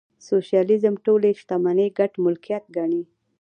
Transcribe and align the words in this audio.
سوشیالیزم 0.27 0.95
ټولې 1.05 1.29
شتمنۍ 1.39 1.87
ګډ 1.97 2.11
ملکیت 2.25 2.63
ګڼي. 2.75 3.01